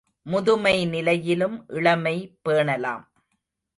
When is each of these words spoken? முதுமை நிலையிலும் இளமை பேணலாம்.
முதுமை 0.25 0.85
நிலையிலும் 0.85 1.57
இளமை 1.69 2.15
பேணலாம். 2.41 3.05